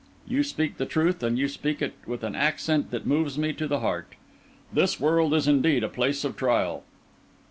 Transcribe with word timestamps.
You 0.27 0.41
speak 0.41 0.77
the 0.77 0.87
truth, 0.87 1.21
and 1.21 1.37
you 1.37 1.47
speak 1.47 1.79
it 1.79 1.93
with 2.07 2.23
an 2.23 2.33
accent 2.33 2.89
that 2.89 3.05
moves 3.05 3.37
me 3.37 3.53
to 3.53 3.67
the 3.67 3.81
heart. 3.81 4.13
This 4.73 4.99
world 4.99 5.31
is 5.35 5.47
indeed 5.47 5.83
a 5.83 5.89
place 5.89 6.23
of 6.23 6.35
trial." 6.35 6.83